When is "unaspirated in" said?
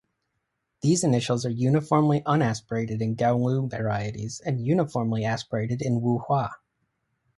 2.25-3.13